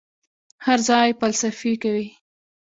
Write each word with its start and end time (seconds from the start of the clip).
هر 0.65 0.79
ځای 0.89 1.07
فلسفې 1.19 1.73
کوي. 1.83 2.07